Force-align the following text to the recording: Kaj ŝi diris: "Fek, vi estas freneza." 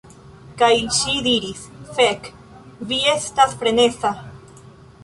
Kaj 0.61 0.69
ŝi 0.99 1.13
diris: 1.27 1.61
"Fek, 1.99 2.31
vi 2.91 3.01
estas 3.15 3.55
freneza." 3.63 4.15